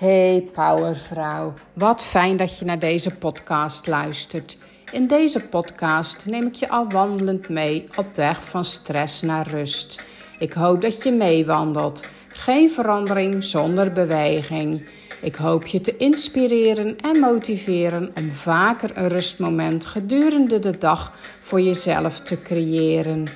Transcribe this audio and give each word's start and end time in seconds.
Hey 0.00 0.48
Powervrouw, 0.52 1.54
wat 1.72 2.02
fijn 2.02 2.36
dat 2.36 2.58
je 2.58 2.64
naar 2.64 2.78
deze 2.78 3.10
podcast 3.14 3.86
luistert. 3.86 4.58
In 4.92 5.06
deze 5.06 5.40
podcast 5.40 6.26
neem 6.26 6.46
ik 6.46 6.54
je 6.54 6.68
al 6.68 6.88
wandelend 6.88 7.48
mee 7.48 7.88
op 7.96 8.06
weg 8.14 8.44
van 8.44 8.64
stress 8.64 9.22
naar 9.22 9.48
rust. 9.48 10.06
Ik 10.38 10.52
hoop 10.52 10.80
dat 10.80 11.02
je 11.02 11.12
meewandelt. 11.12 12.06
Geen 12.28 12.70
verandering 12.70 13.44
zonder 13.44 13.92
beweging. 13.92 14.88
Ik 15.22 15.34
hoop 15.34 15.66
je 15.66 15.80
te 15.80 15.96
inspireren 15.96 16.96
en 17.00 17.20
motiveren 17.20 18.10
om 18.16 18.30
vaker 18.30 18.90
een 18.94 19.08
rustmoment 19.08 19.86
gedurende 19.86 20.58
de 20.58 20.78
dag 20.78 21.12
voor 21.40 21.60
jezelf 21.60 22.20
te 22.20 22.42
creëren. 22.42 23.26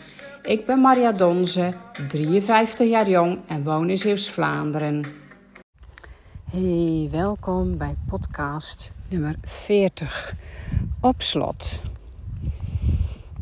Ik 0.43 0.67
ben 0.67 0.81
Maria 0.81 1.13
Donze, 1.13 1.73
53 2.09 2.89
jaar 2.89 3.09
jong 3.09 3.39
en 3.47 3.65
woon 3.65 3.91
in 3.91 3.99
Zeeuws-Vlaanderen. 3.99 5.24
Hey, 6.55 7.09
welkom 7.11 7.79
bij 7.79 7.97
podcast 8.07 8.93
nummer 9.09 9.37
40 9.43 10.35
op 11.01 11.23
slot. 11.23 11.83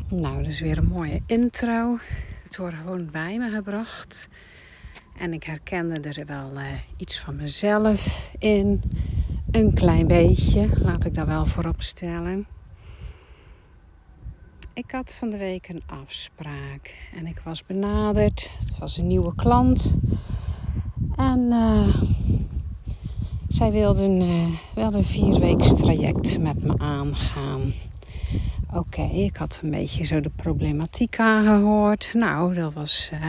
Nou, 0.07 0.37
dat 0.37 0.45
is 0.45 0.59
weer 0.59 0.77
een 0.77 0.87
mooie 0.87 1.21
intro. 1.25 1.97
Het 2.43 2.57
wordt 2.57 2.75
gewoon 2.75 3.09
bij 3.11 3.37
me 3.37 3.51
gebracht. 3.51 4.29
En 5.17 5.33
ik 5.33 5.43
herkende 5.43 5.99
er 5.99 6.25
wel 6.25 6.51
uh, 6.53 6.65
iets 6.97 7.19
van 7.19 7.35
mezelf 7.35 8.31
in. 8.39 8.81
Een 9.51 9.73
klein 9.73 10.07
beetje, 10.07 10.69
laat 10.75 11.05
ik 11.05 11.13
daar 11.13 11.27
wel 11.27 11.45
voorop 11.45 11.81
stellen. 11.81 12.47
Ik 14.73 14.91
had 14.91 15.13
van 15.13 15.29
de 15.29 15.37
week 15.37 15.69
een 15.69 15.83
afspraak 15.85 16.95
en 17.15 17.27
ik 17.27 17.41
was 17.43 17.65
benaderd. 17.65 18.51
Het 18.59 18.77
was 18.77 18.97
een 18.97 19.07
nieuwe 19.07 19.35
klant. 19.35 19.93
En 21.15 21.39
uh, 21.39 22.01
zij 23.53 23.71
wilden 23.71 24.21
uh, 24.21 24.47
wel 24.73 24.93
een 24.93 25.03
vierweeks 25.03 25.75
traject 25.75 26.39
met 26.39 26.63
me 26.63 26.77
aangaan. 26.77 27.73
Oké, 28.73 29.01
ik 29.01 29.37
had 29.37 29.59
een 29.63 29.69
beetje 29.69 30.03
zo 30.03 30.19
de 30.19 30.29
problematiek 30.29 31.19
aangehoord. 31.19 32.13
Nou, 32.13 32.53
dat 32.53 32.73
was 32.73 33.09
uh, 33.13 33.25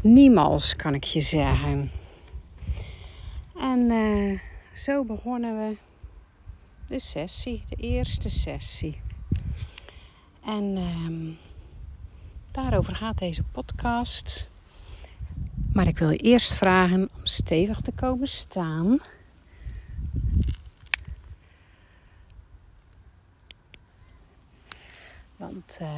niemals, 0.00 0.76
kan 0.76 0.94
ik 0.94 1.04
je 1.04 1.20
zeggen. 1.20 1.90
En 3.58 3.90
uh, 3.90 4.38
zo 4.72 5.04
begonnen 5.04 5.58
we 5.58 5.76
de 6.86 7.00
sessie, 7.00 7.62
de 7.68 7.76
eerste 7.76 8.28
sessie. 8.28 9.00
En 10.44 10.76
uh, 10.76 11.36
daarover 12.50 12.94
gaat 12.94 13.18
deze 13.18 13.42
podcast. 13.42 14.48
Maar 15.72 15.86
ik 15.86 15.98
wil 15.98 16.10
je 16.10 16.16
eerst 16.16 16.54
vragen 16.54 17.00
om 17.00 17.26
stevig 17.26 17.80
te 17.80 17.92
komen 17.92 18.28
staan. 18.28 19.00
Uh, 25.82 25.88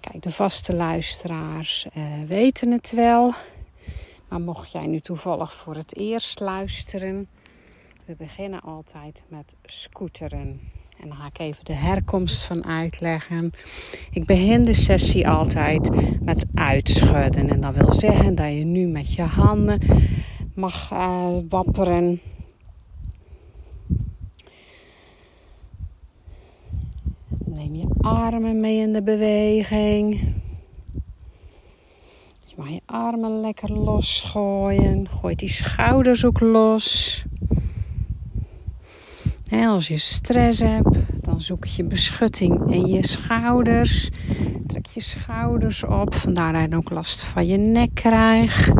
kijk, 0.00 0.22
de 0.22 0.30
vaste 0.30 0.72
luisteraars 0.74 1.86
uh, 1.96 2.04
weten 2.26 2.70
het 2.70 2.92
wel. 2.92 3.34
Maar 4.28 4.40
mocht 4.40 4.72
jij 4.72 4.86
nu 4.86 5.00
toevallig 5.00 5.52
voor 5.52 5.74
het 5.74 5.96
eerst 5.96 6.40
luisteren, 6.40 7.28
we 8.04 8.14
beginnen 8.14 8.60
altijd 8.60 9.22
met 9.28 9.54
scooteren. 9.64 10.60
En 11.00 11.08
dan 11.08 11.16
ga 11.16 11.26
ik 11.26 11.38
even 11.38 11.64
de 11.64 11.72
herkomst 11.72 12.42
van 12.42 12.64
uitleggen. 12.64 13.52
Ik 14.10 14.26
begin 14.26 14.64
de 14.64 14.74
sessie 14.74 15.28
altijd 15.28 15.90
met 16.20 16.44
uitschudden. 16.54 17.50
En 17.50 17.60
dat 17.60 17.74
wil 17.76 17.92
zeggen 17.92 18.34
dat 18.34 18.52
je 18.52 18.64
nu 18.64 18.86
met 18.86 19.14
je 19.14 19.22
handen 19.22 19.80
mag 20.54 20.90
uh, 20.92 21.36
wapperen. 21.48 22.20
Neem 27.54 27.74
je 27.74 27.86
armen 28.00 28.60
mee 28.60 28.80
in 28.80 28.92
de 28.92 29.02
beweging. 29.02 30.20
Je 32.44 32.54
mag 32.56 32.68
je 32.68 32.80
armen 32.86 33.40
lekker 33.40 33.72
losgooien. 33.72 35.08
Gooi 35.08 35.34
die 35.34 35.48
schouders 35.48 36.24
ook 36.24 36.40
los. 36.40 37.24
En 39.50 39.68
als 39.68 39.88
je 39.88 39.98
stress 39.98 40.60
hebt, 40.60 40.98
dan 41.20 41.40
zoek 41.40 41.64
je 41.64 41.84
beschutting 41.84 42.70
in 42.70 42.86
je 42.86 43.06
schouders. 43.06 44.10
Trek 44.66 44.86
je 44.86 45.00
schouders 45.00 45.84
op, 45.84 46.14
vandaar 46.14 46.52
dat 46.52 46.70
je 46.70 46.76
ook 46.76 46.90
last 46.90 47.22
van 47.22 47.46
je 47.46 47.56
nek 47.56 47.90
krijgt. 47.94 48.72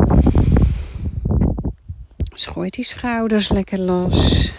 Dus 2.30 2.46
gooi 2.46 2.70
die 2.70 2.84
schouders 2.84 3.48
lekker 3.48 3.78
los. 3.78 4.52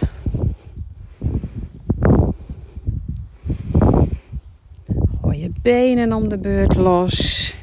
Gooi 5.22 5.40
je 5.40 5.52
benen 5.63 6.13
om 6.13 6.29
de 6.29 6.38
beurt 6.38 6.75
los. 6.75 7.56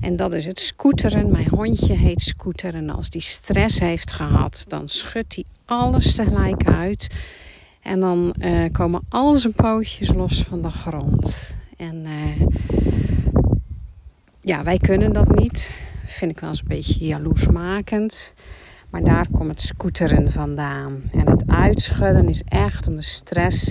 En 0.00 0.16
dat 0.16 0.34
is 0.34 0.44
het 0.44 0.60
scooteren. 0.60 1.30
Mijn 1.30 1.48
hondje 1.48 1.96
heet 1.96 2.22
scooter. 2.22 2.74
En 2.74 2.90
als 2.90 3.10
die 3.10 3.20
stress 3.20 3.78
heeft 3.78 4.12
gehad, 4.12 4.64
dan 4.68 4.88
schudt 4.88 5.34
hij 5.34 5.44
alles 5.64 6.14
tegelijk 6.14 6.64
uit. 6.64 7.10
En 7.80 8.00
dan 8.00 8.34
uh, 8.38 8.64
komen 8.72 9.00
al 9.08 9.34
zijn 9.34 9.52
pootjes 9.52 10.12
los 10.12 10.42
van 10.42 10.62
de 10.62 10.70
grond. 10.70 11.54
En 11.76 12.04
uh, 12.04 12.46
ja, 14.40 14.62
wij 14.62 14.78
kunnen 14.78 15.12
dat 15.12 15.36
niet. 15.36 15.72
Vind 16.04 16.30
ik 16.30 16.40
wel 16.40 16.50
eens 16.50 16.60
een 16.60 16.68
beetje 16.68 17.04
jaloersmakend. 17.04 18.34
Maar 18.90 19.02
daar 19.02 19.26
komt 19.32 19.50
het 19.50 19.60
scooteren 19.60 20.30
vandaan. 20.30 21.02
En 21.10 21.30
het 21.30 21.44
uitschudden 21.46 22.28
is 22.28 22.42
echt 22.48 22.86
om 22.86 22.96
de 22.96 23.02
stress 23.02 23.70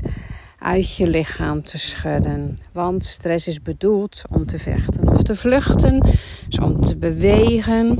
uit 0.61 0.95
je 0.95 1.07
lichaam 1.07 1.63
te 1.63 1.77
schudden. 1.77 2.55
Want 2.71 3.05
stress 3.05 3.47
is 3.47 3.61
bedoeld 3.61 4.21
om 4.29 4.45
te 4.45 4.59
vechten 4.59 5.07
of 5.09 5.23
te 5.23 5.35
vluchten, 5.35 6.09
dus 6.47 6.59
om 6.59 6.85
te 6.85 6.97
bewegen. 6.97 7.99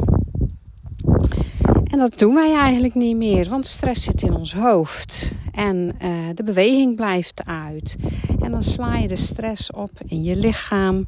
En 1.83 1.97
dat 1.97 2.19
doen 2.19 2.33
wij 2.33 2.55
eigenlijk 2.55 2.95
niet 2.95 3.17
meer, 3.17 3.49
want 3.49 3.67
stress 3.67 4.03
zit 4.03 4.21
in 4.21 4.33
ons 4.33 4.53
hoofd. 4.53 5.31
En 5.51 5.95
uh, 6.01 6.09
de 6.35 6.43
beweging 6.43 6.95
blijft 6.95 7.45
uit. 7.45 7.95
En 8.39 8.51
dan 8.51 8.63
sla 8.63 8.95
je 8.95 9.07
de 9.07 9.15
stress 9.15 9.71
op 9.71 9.91
in 10.05 10.23
je 10.23 10.35
lichaam. 10.35 11.05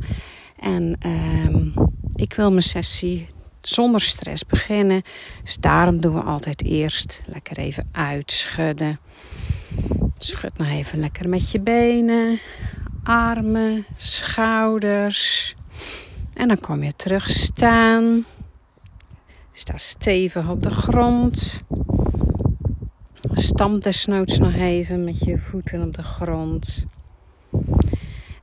En 0.60 0.98
uh, 1.06 1.86
ik 2.14 2.34
wil 2.34 2.50
mijn 2.50 2.62
sessie 2.62 3.28
zonder 3.62 4.02
stress 4.02 4.46
beginnen. 4.46 5.02
Dus 5.44 5.58
daarom 5.60 6.02
doen 6.02 6.14
we 6.14 6.22
altijd 6.22 6.64
eerst 6.64 7.22
lekker 7.26 7.58
even 7.58 7.88
uitschudden. 7.92 9.00
Schud 10.24 10.58
nog 10.58 10.68
even 10.68 11.00
lekker 11.00 11.30
met 11.30 11.52
je 11.52 11.60
benen, 11.60 12.40
armen, 13.04 13.86
schouders. 13.98 15.56
En 16.34 16.48
dan 16.48 16.60
kom 16.60 16.84
je 16.84 16.96
terug 16.96 17.30
staan. 17.30 18.26
Sta 19.52 19.78
stevig 19.78 20.50
op 20.50 20.64
de 20.64 20.70
grond. 20.70 21.62
Stamp 23.34 23.82
desnoods 23.82 24.38
nog 24.38 24.54
even 24.54 25.04
met 25.04 25.20
je 25.20 25.38
voeten 25.40 25.82
op 25.82 25.94
de 25.94 26.04
grond. 26.04 26.86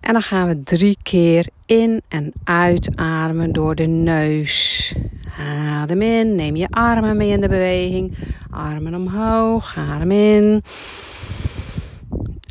En 0.01 0.13
dan 0.13 0.23
gaan 0.23 0.49
we 0.49 0.63
drie 0.63 0.97
keer 1.03 1.49
in 1.67 2.03
en 2.09 2.33
uitademen 2.45 3.53
door 3.53 3.75
de 3.75 3.87
neus. 3.87 4.95
Adem 5.39 6.03
in, 6.03 6.35
neem 6.35 6.57
je 6.57 6.69
armen 6.71 7.17
mee 7.17 7.31
in 7.31 7.41
de 7.41 7.49
beweging. 7.49 8.17
Armen 8.51 8.95
omhoog, 8.95 9.77
adem 9.77 10.11
in. 10.11 10.63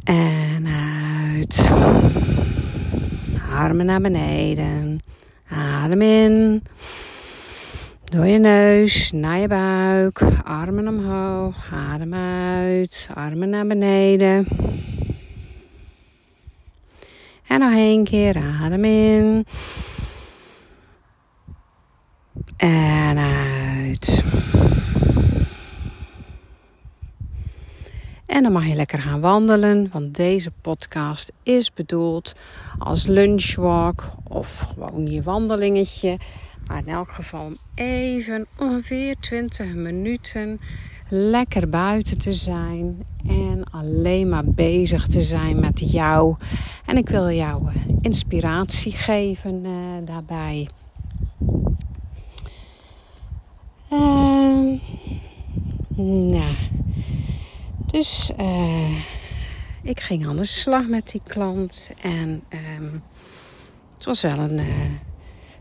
En 0.03 0.67
uit. 0.67 1.69
Armen 3.51 3.85
naar 3.85 4.01
beneden. 4.01 4.99
Adem 5.49 6.01
in. 6.01 6.63
Door 8.03 8.25
je 8.25 8.37
neus 8.37 9.11
naar 9.11 9.39
je 9.39 9.47
buik. 9.47 10.21
Armen 10.43 10.87
omhoog. 10.87 11.69
Adem 11.73 12.13
uit. 12.13 13.09
Armen 13.13 13.49
naar 13.49 13.67
beneden. 13.67 14.47
En 17.47 17.59
nog 17.59 17.73
één 17.73 18.03
keer. 18.03 18.37
Adem 18.61 18.85
in. 18.85 19.45
En 22.57 23.17
uit. 23.17 24.23
En 28.29 28.43
dan 28.43 28.51
mag 28.51 28.65
je 28.65 28.75
lekker 28.75 28.99
gaan 28.99 29.19
wandelen, 29.19 29.89
want 29.91 30.15
deze 30.15 30.51
podcast 30.61 31.31
is 31.43 31.73
bedoeld 31.73 32.35
als 32.77 33.05
lunchwalk 33.05 34.03
of 34.27 34.59
gewoon 34.59 35.07
je 35.11 35.21
wandelingetje. 35.21 36.17
Maar 36.67 36.77
in 36.77 36.93
elk 36.93 37.11
geval 37.11 37.51
even 37.75 38.47
ongeveer 38.57 39.15
20 39.19 39.73
minuten 39.73 40.59
lekker 41.07 41.69
buiten 41.69 42.17
te 42.17 42.33
zijn 42.33 43.03
en 43.27 43.63
alleen 43.71 44.29
maar 44.29 44.45
bezig 44.45 45.07
te 45.07 45.21
zijn 45.21 45.59
met 45.59 45.91
jou. 45.91 46.35
En 46.85 46.97
ik 46.97 47.09
wil 47.09 47.31
jou 47.31 47.67
eh, 47.67 47.73
inspiratie 48.01 48.91
geven 48.91 49.65
uh, 49.65 49.71
daarbij. 50.05 50.69
Uh, 53.91 54.79
Nou, 56.01 56.55
dus 57.91 58.31
uh, 58.39 58.99
ik 59.83 59.99
ging 59.99 60.27
aan 60.27 60.37
de 60.37 60.45
slag 60.45 60.87
met 60.87 61.11
die 61.11 61.21
klant. 61.27 61.91
En 62.01 62.43
um, 62.79 63.03
het 63.95 64.05
was 64.05 64.21
wel 64.21 64.37
een 64.37 64.57
uh, 64.57 64.65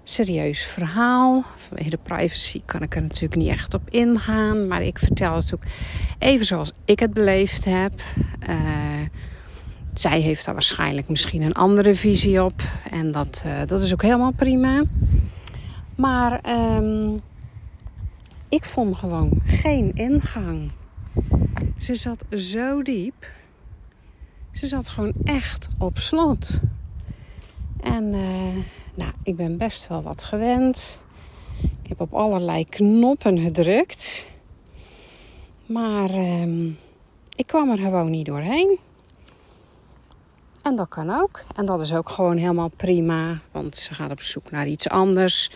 serieus 0.03 0.65
verhaal. 0.65 1.45
Vanwege 1.57 1.91
de 1.91 1.99
privacy 2.03 2.63
kan 2.65 2.83
ik 2.83 2.95
er 2.95 3.03
natuurlijk 3.03 3.41
niet 3.41 3.51
echt 3.51 3.75
op 3.75 3.89
ingaan. 3.89 4.69
Maar 4.69 4.83
ik 4.83 4.99
vertel 4.99 5.35
het 5.35 5.55
ook 5.55 5.63
even 6.19 6.47
zoals 6.47 6.73
ik 6.85 6.99
het 6.99 7.13
beleefd 7.13 7.65
heb. 7.65 8.03
Uh, 8.49 8.57
zij 9.95 10.21
heeft 10.21 10.45
daar 10.45 10.55
waarschijnlijk 10.55 11.09
misschien 11.09 11.43
een 11.43 11.55
andere 11.55 11.95
visie 11.95 12.45
op. 12.45 12.63
En 12.91 13.13
dat, 13.13 13.45
dat 13.67 13.83
is 13.83 13.93
ook 13.93 14.03
helemaal 14.03 14.33
prima. 14.33 14.83
Maar 15.97 16.41
um, 16.77 17.21
ik 18.49 18.65
vond 18.65 18.97
gewoon 18.97 19.41
geen 19.45 19.91
ingang. 19.95 20.71
Ze 21.78 21.94
zat 21.94 22.25
zo 22.31 22.82
diep. 22.82 23.31
Ze 24.52 24.66
zat 24.66 24.88
gewoon 24.88 25.12
echt 25.25 25.69
op 25.78 25.99
slot. 25.99 26.60
En 27.81 28.05
uh, 28.14 28.64
nou, 28.94 29.12
ik 29.22 29.37
ben 29.37 29.56
best 29.56 29.87
wel 29.87 30.02
wat 30.02 30.25
gewend. 30.25 31.00
Ik 31.82 31.88
heb 31.88 32.00
op 32.00 32.14
allerlei 32.14 32.64
knoppen 32.64 33.38
gedrukt. 33.38 34.28
Maar 35.66 36.10
um, 36.10 36.78
ik 37.37 37.46
kwam 37.46 37.70
er 37.70 37.78
gewoon 37.78 38.10
niet 38.10 38.26
doorheen. 38.26 38.78
En 40.62 40.76
dat 40.76 40.88
kan 40.88 41.10
ook. 41.10 41.44
En 41.56 41.66
dat 41.66 41.81
is 41.81 41.93
ook 41.93 42.08
gewoon 42.08 42.37
helemaal 42.37 42.70
prima. 42.76 43.40
Want 43.50 43.76
ze 43.76 43.94
gaat 43.94 44.10
op 44.10 44.22
zoek 44.22 44.50
naar 44.50 44.66
iets 44.66 44.88
anders. 44.88 45.50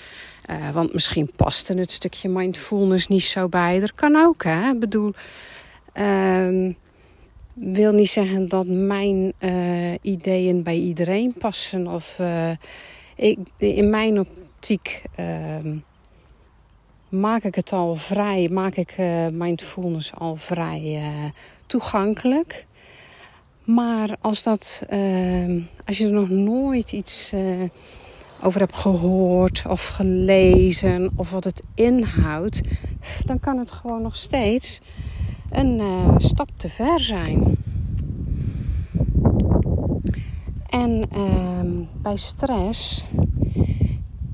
Uh, 0.51 0.71
want 0.71 0.93
misschien 0.93 1.33
paste 1.37 1.75
het 1.75 1.93
stukje 1.93 2.29
mindfulness 2.29 3.07
niet 3.07 3.23
zo 3.23 3.49
bij. 3.49 3.81
Dat 3.81 3.95
kan 3.95 4.17
ook, 4.17 4.45
hè. 4.45 4.71
Ik 4.71 4.81
bedoel... 4.81 5.15
Uh, 5.95 6.75
wil 7.55 7.93
niet 7.93 8.11
zeggen 8.11 8.49
dat 8.49 8.67
mijn 8.67 9.33
uh, 9.39 9.93
ideeën 10.01 10.63
bij 10.63 10.77
iedereen 10.77 11.35
passen. 11.39 11.87
Of 11.87 12.19
uh, 12.21 12.51
ik, 13.17 13.39
in 13.57 13.91
mijn 13.91 14.21
optiek 14.21 15.03
uh, 15.21 15.75
maak 17.09 17.43
ik 17.43 17.55
het 17.55 17.73
al 17.73 17.97
vrij, 17.97 18.49
maak 18.49 18.75
ik 18.75 18.95
uh, 18.99 19.27
mindfulness 19.29 20.15
al 20.15 20.37
vrij 20.37 21.03
toegankelijk. 21.67 22.67
Maar 23.65 24.17
als, 24.21 24.43
dat, 24.43 24.87
als 25.87 25.99
je 25.99 26.05
er 26.05 26.13
nog 26.13 26.29
nooit 26.29 26.93
iets 26.93 27.33
over 28.43 28.61
hebt 28.61 28.77
gehoord 28.77 29.65
of 29.69 29.87
gelezen 29.87 31.11
of 31.17 31.31
wat 31.31 31.45
het 31.45 31.63
inhoudt, 31.75 32.61
dan 33.27 33.41
kan 33.41 33.59
het 33.59 33.71
gewoon 33.71 34.03
nog 34.03 34.17
steeds 34.17 34.81
een 35.53 35.79
uh, 35.79 36.15
stap 36.17 36.49
te 36.57 36.69
ver 36.69 37.01
zijn. 37.01 37.57
En 40.69 41.05
uh, 41.17 41.87
bij 42.03 42.17
stress 42.17 43.05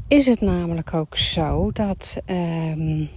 is 0.09 0.27
het 0.27 0.41
namelijk 0.41 0.95
ook 0.95 1.17
zo 1.17 1.71
dat 1.73 2.21
uh, 2.27 3.09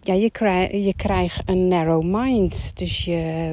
ja, 0.00 0.14
je, 0.14 0.30
krijg, 0.30 0.72
je 0.72 0.94
krijgt 0.96 1.42
een 1.44 1.68
narrow 1.68 2.02
mind. 2.02 2.76
Dus 2.76 3.04
je, 3.04 3.52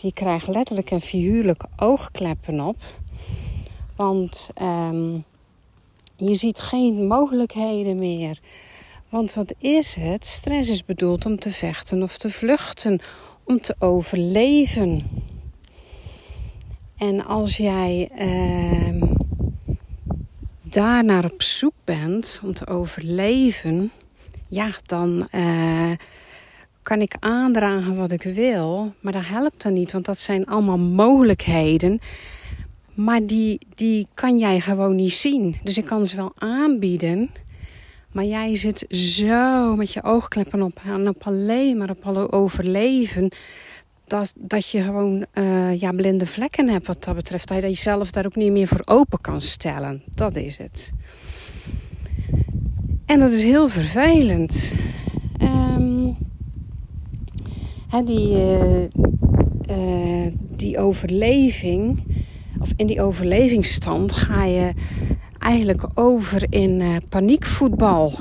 je 0.00 0.12
krijgt 0.12 0.48
letterlijk 0.48 0.90
en 0.90 1.00
figuurlijk 1.00 1.64
oogkleppen 1.76 2.60
op. 2.60 2.76
Want 3.96 4.50
je 6.16 6.34
ziet 6.34 6.58
geen 6.58 7.06
mogelijkheden 7.06 7.98
meer. 7.98 8.40
Want 9.08 9.34
wat 9.34 9.54
is 9.58 9.94
het? 9.94 10.26
Stress 10.26 10.70
is 10.70 10.84
bedoeld 10.84 11.26
om 11.26 11.38
te 11.38 11.50
vechten 11.50 12.02
of 12.02 12.18
te 12.18 12.30
vluchten, 12.30 13.00
om 13.44 13.60
te 13.60 13.74
overleven. 13.78 15.00
En 16.96 17.24
als 17.24 17.56
jij 17.56 18.10
uh, 18.18 19.02
daar 20.62 21.04
naar 21.04 21.24
op 21.24 21.42
zoek 21.42 21.74
bent 21.84 22.40
om 22.44 22.54
te 22.54 22.66
overleven, 22.66 23.90
ja, 24.48 24.70
dan 24.86 25.28
uh, 25.34 25.90
kan 26.82 27.00
ik 27.00 27.16
aandragen 27.20 27.96
wat 27.96 28.10
ik 28.10 28.22
wil, 28.22 28.92
maar 29.00 29.12
dat 29.12 29.26
helpt 29.26 29.62
dan 29.62 29.72
niet, 29.72 29.92
want 29.92 30.04
dat 30.04 30.18
zijn 30.18 30.46
allemaal 30.46 30.78
mogelijkheden. 30.78 32.00
Maar 32.94 33.26
die, 33.26 33.58
die 33.74 34.06
kan 34.14 34.38
jij 34.38 34.60
gewoon 34.60 34.96
niet 34.96 35.12
zien. 35.12 35.56
Dus 35.62 35.78
ik 35.78 35.84
kan 35.84 36.06
ze 36.06 36.16
wel 36.16 36.32
aanbieden. 36.38 37.30
Maar 38.12 38.24
jij 38.24 38.56
zit 38.56 38.84
zo 38.88 39.76
met 39.76 39.92
je 39.92 40.02
oogkleppen 40.02 40.62
op 40.62 40.80
en 40.86 41.08
op 41.08 41.22
alleen 41.22 41.76
maar 41.76 41.90
op 41.90 42.06
overleven. 42.30 43.32
Dat, 44.06 44.32
dat 44.36 44.70
je 44.70 44.82
gewoon 44.82 45.26
uh, 45.34 45.80
ja, 45.80 45.92
blinde 45.92 46.26
vlekken 46.26 46.68
hebt 46.68 46.86
wat 46.86 47.04
dat 47.04 47.14
betreft. 47.14 47.48
Dat 47.48 47.56
je 47.56 47.62
jezelf 47.62 48.10
daar 48.10 48.26
ook 48.26 48.36
niet 48.36 48.52
meer 48.52 48.66
voor 48.66 48.82
open 48.84 49.20
kan 49.20 49.40
stellen. 49.40 50.02
Dat 50.14 50.36
is 50.36 50.56
het. 50.56 50.92
En 53.06 53.20
dat 53.20 53.32
is 53.32 53.42
heel 53.42 53.68
vervelend. 53.68 54.74
Um, 55.42 56.16
hè, 57.88 58.02
die, 58.02 58.30
uh, 58.30 58.82
uh, 59.70 60.32
die 60.56 60.78
overleving, 60.78 62.04
of 62.60 62.72
in 62.76 62.86
die 62.86 63.02
overlevingsstand 63.02 64.12
ga 64.12 64.44
je 64.44 64.72
eigenlijk 65.46 65.86
over 65.94 66.46
in 66.48 66.80
uh, 66.80 66.96
paniekvoetbal. 67.08 68.12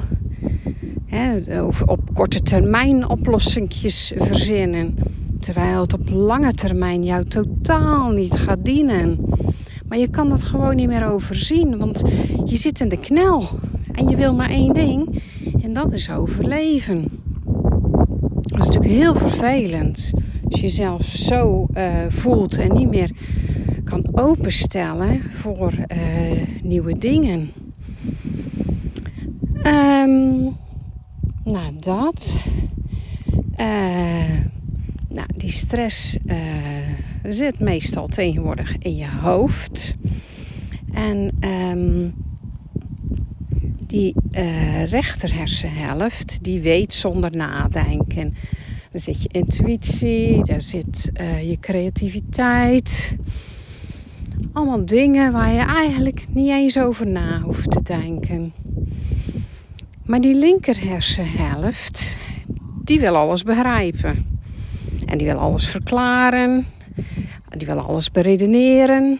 He, 1.05 1.61
op 1.85 1.99
korte 2.13 2.41
termijn 2.41 3.09
oplossingjes 3.09 4.13
verzinnen. 4.15 4.95
Terwijl 5.39 5.81
het 5.81 5.93
op 5.93 6.09
lange 6.09 6.53
termijn 6.53 7.03
jou 7.03 7.25
totaal 7.25 8.11
niet 8.11 8.35
gaat 8.35 8.65
dienen. 8.65 9.19
Maar 9.87 9.97
je 9.97 10.09
kan 10.09 10.29
dat 10.29 10.43
gewoon 10.43 10.75
niet 10.75 10.87
meer 10.87 11.11
overzien, 11.11 11.77
want 11.77 12.03
je 12.45 12.55
zit 12.55 12.79
in 12.79 12.89
de 12.89 12.99
knel. 12.99 13.43
En 13.91 14.07
je 14.07 14.15
wil 14.15 14.33
maar 14.33 14.49
één 14.49 14.73
ding, 14.73 15.21
en 15.61 15.73
dat 15.73 15.91
is 15.91 16.11
overleven. 16.11 17.07
Dat 18.41 18.59
is 18.59 18.65
natuurlijk 18.65 18.93
heel 18.93 19.15
vervelend. 19.15 20.11
Als 20.49 20.59
je 20.59 20.61
jezelf 20.61 21.05
zo 21.05 21.67
uh, 21.77 21.83
voelt 22.07 22.57
en 22.57 22.73
niet 22.73 22.89
meer 22.89 23.11
kan 23.85 24.05
openstellen 24.11 25.21
voor 25.21 25.73
uh, 25.73 26.41
nieuwe 26.63 26.97
dingen. 26.97 27.51
Um, 29.63 30.55
nou, 31.43 31.75
dat. 31.77 32.37
Uh, 33.57 34.39
nou, 35.09 35.27
die 35.35 35.49
stress 35.49 36.17
uh, 36.25 36.35
zit 37.23 37.59
meestal 37.59 38.07
tegenwoordig 38.07 38.77
in 38.77 38.95
je 38.95 39.07
hoofd. 39.21 39.93
En 40.93 41.31
um, 41.39 42.13
die 43.87 44.15
uh, 44.31 44.85
rechter 44.85 45.35
hersenhelft, 45.35 46.43
die 46.43 46.61
weet 46.61 46.93
zonder 46.93 47.31
nadenken. 47.31 48.33
Daar 48.91 49.01
zit 49.01 49.21
je 49.21 49.29
intuïtie, 49.31 50.43
daar 50.43 50.61
zit 50.61 51.11
je 51.43 51.57
creativiteit. 51.59 53.17
Allemaal 54.55 54.85
dingen 54.85 55.31
waar 55.31 55.53
je 55.53 55.59
eigenlijk 55.59 56.25
niet 56.29 56.49
eens 56.49 56.79
over 56.79 57.07
na 57.07 57.41
hoeft 57.41 57.71
te 57.71 57.83
denken. 57.83 58.53
Maar 60.05 60.21
die 60.21 60.35
linker 60.35 60.87
hersenhelft, 60.87 62.17
die 62.83 62.99
wil 62.99 63.15
alles 63.15 63.43
begrijpen. 63.43 64.39
En 65.05 65.17
die 65.17 65.27
wil 65.27 65.37
alles 65.37 65.67
verklaren. 65.67 66.65
Die 67.49 67.67
wil 67.67 67.79
alles 67.79 68.11
beredeneren. 68.11 69.19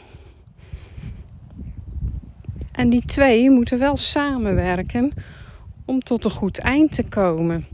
En 2.71 2.89
die 2.89 3.05
twee 3.05 3.49
moeten 3.49 3.79
wel 3.79 3.97
samenwerken 3.97 5.13
om 5.85 5.99
tot 5.99 6.25
een 6.25 6.31
goed 6.31 6.57
eind 6.57 6.93
te 6.93 7.03
komen. 7.03 7.65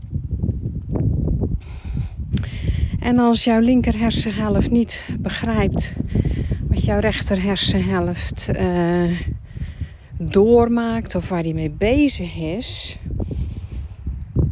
En 3.00 3.18
als 3.18 3.44
jouw 3.44 3.60
linker 3.60 3.98
hersenhelft 3.98 4.70
niet 4.70 5.08
begrijpt 5.20 5.96
jouw 6.84 6.98
rechter 6.98 7.42
hersenhelft 7.42 8.48
uh, 8.58 9.20
doormaakt 10.18 11.14
of 11.14 11.28
waar 11.28 11.42
die 11.42 11.54
mee 11.54 11.70
bezig 11.70 12.36
is, 12.36 12.98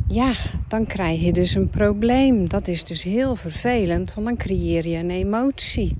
ja, 0.06 0.32
dan 0.68 0.86
krijg 0.86 1.20
je 1.20 1.32
dus 1.32 1.54
een 1.54 1.68
probleem. 1.68 2.48
Dat 2.48 2.68
is 2.68 2.84
dus 2.84 3.02
heel 3.02 3.36
vervelend, 3.36 4.14
want 4.14 4.26
dan 4.26 4.36
creëer 4.36 4.88
je 4.88 4.96
een 4.96 5.10
emotie. 5.10 5.96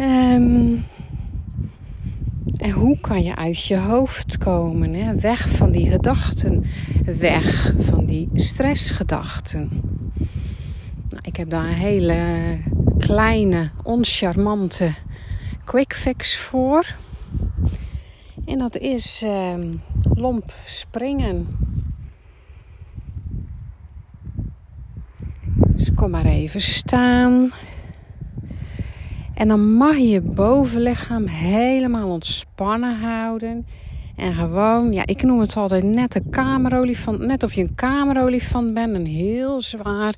Um, 0.00 0.84
en 2.56 2.70
hoe 2.70 3.00
kan 3.00 3.22
je 3.22 3.36
uit 3.36 3.64
je 3.64 3.78
hoofd 3.78 4.38
komen? 4.38 4.94
Hè? 4.94 5.14
Weg 5.14 5.48
van 5.48 5.70
die 5.70 5.90
gedachten, 5.90 6.64
weg 7.18 7.74
van 7.78 8.06
die 8.06 8.28
stressgedachten. 8.34 9.70
Nou, 11.10 11.22
ik 11.22 11.36
heb 11.36 11.50
daar 11.50 11.64
een 11.64 11.72
hele 11.72 12.18
kleine, 12.98 13.70
oncharmante 13.82 14.92
quick 15.64 15.94
fix 15.94 16.36
voor. 16.36 16.94
En 18.46 18.58
dat 18.58 18.76
is 18.76 19.22
ehm, 19.26 19.72
lomp 20.14 20.52
springen. 20.64 21.46
Dus 25.66 25.94
kom 25.94 26.10
maar 26.10 26.24
even 26.24 26.60
staan. 26.60 27.50
En 29.34 29.48
dan 29.48 29.72
mag 29.72 29.96
je 29.96 30.08
je 30.08 30.20
bovenlichaam 30.20 31.26
helemaal 31.26 32.08
ontspannen 32.08 33.00
houden. 33.00 33.66
En 34.16 34.34
gewoon, 34.34 34.92
ja, 34.92 35.06
ik 35.06 35.22
noem 35.22 35.40
het 35.40 35.56
altijd 35.56 35.82
net 35.82 36.14
een 36.14 36.30
kamerolifant. 36.30 37.18
Net 37.18 37.42
of 37.42 37.52
je 37.52 37.60
een 37.60 37.74
kamerolifant 37.74 38.74
bent. 38.74 38.94
Een 38.94 39.06
heel 39.06 39.60
zwaar 39.60 40.14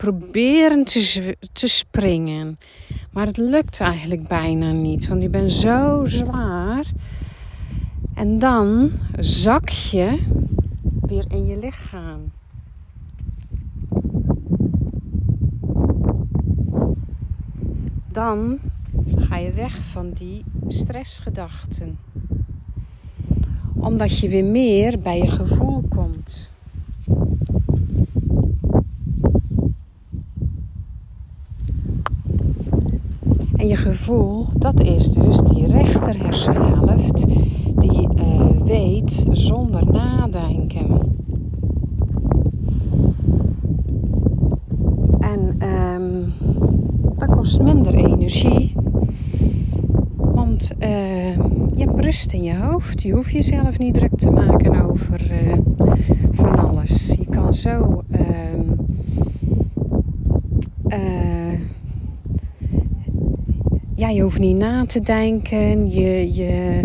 proberen 0.00 0.84
te, 0.84 1.36
te 1.52 1.68
springen. 1.68 2.58
Maar 3.10 3.26
het 3.26 3.36
lukt 3.36 3.80
eigenlijk 3.80 4.28
bijna 4.28 4.72
niet. 4.72 5.08
Want 5.08 5.22
je 5.22 5.28
bent 5.28 5.52
zo 5.52 6.04
zwaar. 6.04 6.84
En 8.14 8.38
dan 8.38 8.90
zak 9.18 9.68
je 9.68 10.18
weer 11.02 11.24
in 11.28 11.46
je 11.46 11.58
lichaam. 11.58 12.32
Dan 18.12 18.58
ga 19.16 19.36
je 19.36 19.52
weg 19.52 19.82
van 19.82 20.10
die 20.10 20.44
stressgedachten. 20.68 21.98
Omdat 23.74 24.18
je 24.18 24.28
weer 24.28 24.44
meer 24.44 24.98
bij 24.98 25.18
je 25.18 25.30
gevoel 25.30 25.82
komt. 25.88 26.50
En 33.60 33.68
je 33.68 33.76
gevoel, 33.76 34.46
dat 34.58 34.82
is 34.82 35.08
dus 35.08 35.38
die 35.38 35.66
rechter 35.66 36.22
hersenhelft 36.22 37.24
die 37.78 38.08
uh, 38.14 38.62
weet 38.64 39.24
zonder 39.30 39.86
nadenken. 39.92 41.16
En 45.18 45.56
um, 45.68 46.32
dat 47.16 47.30
kost 47.30 47.62
minder 47.62 47.94
energie. 47.94 48.72
Want 50.16 50.72
uh, 50.78 51.34
je 51.76 51.84
hebt 51.84 52.00
rust 52.00 52.32
in 52.32 52.42
je 52.42 52.56
hoofd. 52.56 53.02
Je 53.02 53.12
hoeft 53.12 53.32
jezelf 53.32 53.78
niet 53.78 53.94
druk 53.94 54.16
te 54.16 54.30
maken 54.30 54.90
over 54.90 55.30
uh, 55.30 55.52
van 56.30 56.58
alles. 56.58 57.14
Je 57.18 57.26
kan 57.26 57.54
zo. 57.54 58.02
Uh, 58.10 58.18
ja, 60.88 61.39
je 64.14 64.22
hoeft 64.22 64.38
niet 64.38 64.56
na 64.56 64.84
te 64.86 65.00
denken. 65.00 65.90
Je, 65.90 66.34
je, 66.34 66.80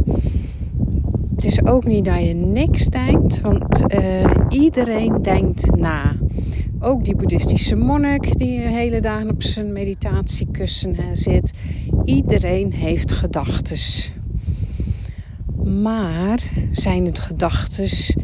het 1.35 1.45
is 1.45 1.65
ook 1.65 1.85
niet 1.85 2.05
dat 2.05 2.19
je 2.19 2.33
niks 2.33 2.85
denkt, 2.85 3.41
want 3.41 3.93
uh, 3.93 4.29
iedereen 4.49 5.21
denkt 5.21 5.75
na. 5.75 6.15
Ook 6.79 7.05
die 7.05 7.15
boeddhistische 7.15 7.75
monnik 7.75 8.37
die 8.37 8.59
de 8.59 8.67
hele 8.67 8.99
dagen 8.99 9.29
op 9.29 9.43
zijn 9.43 9.73
meditatiekussen 9.73 10.97
zit. 11.13 11.53
Iedereen 12.05 12.73
heeft 12.73 13.11
gedachtes. 13.11 14.13
Maar 15.63 16.39
zijn 16.71 17.05
het 17.05 17.19
gedachtes 17.19 18.15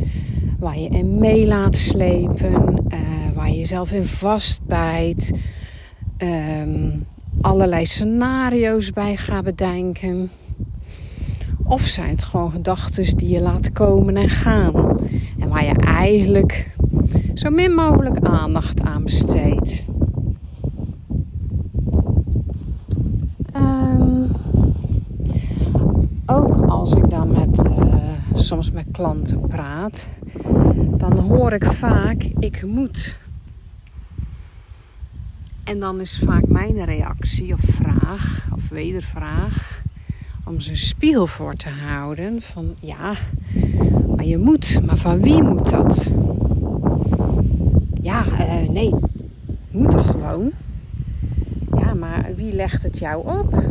waar 0.59 0.79
je 0.79 0.89
in 0.89 1.19
mee 1.19 1.47
laat 1.47 1.77
slepen, 1.77 2.85
uh, 2.93 2.99
waar 3.35 3.49
je 3.49 3.57
jezelf 3.57 3.91
in 3.91 4.05
vastbijt, 4.05 5.31
um, 6.17 7.05
allerlei 7.41 7.85
scenario's 7.85 8.91
bij 8.91 9.17
gaat 9.17 9.43
bedenken? 9.43 10.29
Of 11.63 11.81
zijn 11.81 12.09
het 12.09 12.23
gewoon 12.23 12.51
gedachten 12.51 13.17
die 13.17 13.29
je 13.29 13.41
laat 13.41 13.71
komen 13.71 14.17
en 14.17 14.29
gaan 14.29 14.97
en 15.39 15.49
waar 15.49 15.65
je 15.65 15.75
eigenlijk 15.75 16.69
zo 17.33 17.49
min 17.49 17.73
mogelijk 17.73 18.19
aandacht 18.19 18.81
aan 18.81 19.03
besteedt? 19.03 19.85
Um, 23.55 24.31
ook 26.25 26.65
als 26.65 26.93
ik 26.93 27.09
dan 27.09 27.31
met, 27.31 27.65
uh, 27.65 27.95
soms 28.33 28.71
met 28.71 28.85
klanten 28.91 29.47
praat, 29.47 30.09
dan 30.97 31.19
hoor 31.19 31.53
ik 31.53 31.65
vaak: 31.65 32.23
ik 32.39 32.65
moet. 32.65 33.19
En 35.71 35.79
dan 35.79 35.99
is 35.99 36.21
vaak 36.25 36.47
mijn 36.47 36.85
reactie 36.85 37.53
of 37.53 37.59
vraag 37.59 38.47
of 38.53 38.69
wedervraag 38.69 39.83
om 40.45 40.53
een 40.53 40.77
spiegel 40.77 41.27
voor 41.27 41.53
te 41.53 41.69
houden 41.69 42.41
van 42.41 42.75
ja, 42.79 43.13
maar 44.15 44.25
je 44.25 44.37
moet, 44.37 44.81
maar 44.85 44.97
van 44.97 45.21
wie 45.21 45.43
moet 45.43 45.69
dat? 45.69 46.11
Ja, 48.01 48.25
uh, 48.25 48.69
nee, 48.69 48.93
moet 49.71 49.91
toch 49.91 50.05
gewoon? 50.05 50.51
Ja, 51.77 51.93
maar 51.93 52.31
wie 52.35 52.53
legt 52.53 52.83
het 52.83 52.99
jou 52.99 53.27
op? 53.27 53.63